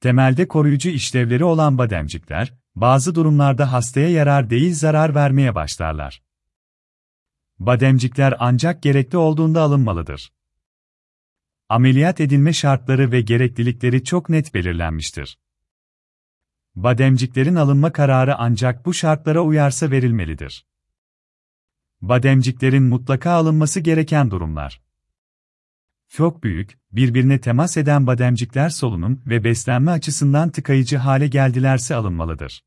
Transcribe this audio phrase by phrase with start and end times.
[0.00, 6.22] Temelde koruyucu işlevleri olan bademcikler, bazı durumlarda hastaya yarar değil zarar vermeye başlarlar.
[7.58, 10.32] Bademcikler ancak gerekli olduğunda alınmalıdır.
[11.68, 15.38] Ameliyat edilme şartları ve gereklilikleri çok net belirlenmiştir.
[16.74, 20.66] Bademciklerin alınma kararı ancak bu şartlara uyarsa verilmelidir.
[22.00, 24.82] Bademciklerin mutlaka alınması gereken durumlar.
[26.10, 32.64] Çok büyük, birbirine temas eden bademcikler solunum ve beslenme açısından tıkayıcı hale geldilerse alınmalıdır.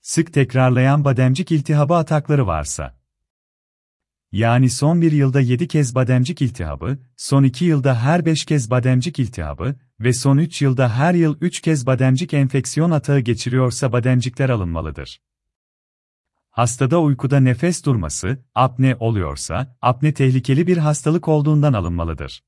[0.00, 2.98] Sık tekrarlayan bademcik iltihabı atakları varsa.
[4.32, 9.18] Yani son bir yılda 7 kez bademcik iltihabı, son 2 yılda her 5 kez bademcik
[9.18, 15.20] iltihabı ve son 3 yılda her yıl 3 kez bademcik enfeksiyon atağı geçiriyorsa bademcikler alınmalıdır.
[16.58, 22.42] Hastada uykuda nefes durması, apne oluyorsa, apne tehlikeli bir hastalık olduğundan alınmalıdır.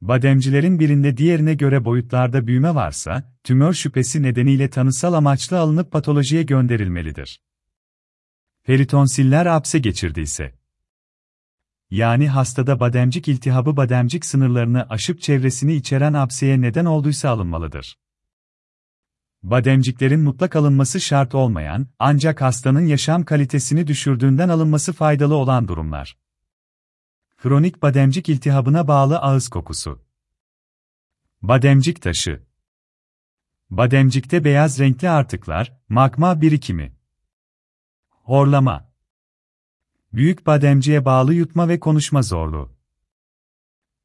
[0.00, 7.42] Bademcilerin birinde diğerine göre boyutlarda büyüme varsa, tümör şüphesi nedeniyle tanısal amaçlı alınıp patolojiye gönderilmelidir.
[8.64, 10.54] Peritonsiller apse geçirdiyse,
[11.90, 17.98] yani hastada bademcik iltihabı bademcik sınırlarını aşıp çevresini içeren apseye neden olduysa alınmalıdır.
[19.42, 26.16] Bademciklerin mutlak alınması şart olmayan, ancak hastanın yaşam kalitesini düşürdüğünden alınması faydalı olan durumlar.
[27.36, 30.02] Kronik bademcik iltihabına bağlı ağız kokusu.
[31.42, 32.42] Bademcik taşı.
[33.70, 36.92] Bademcikte beyaz renkli artıklar, magma birikimi.
[38.08, 38.92] Horlama.
[40.12, 42.81] Büyük bademciğe bağlı yutma ve konuşma zorluğu.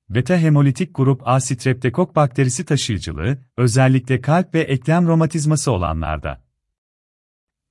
[0.09, 6.43] Beta hemolitik grup A streptokok bakterisi taşıyıcılığı, özellikle kalp ve eklem romatizması olanlarda.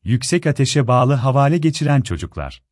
[0.04, 2.65] Yüksek ateşe bağlı havale geçiren çocuklar.